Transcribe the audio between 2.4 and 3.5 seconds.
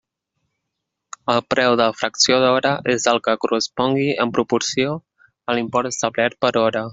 d'hora és el que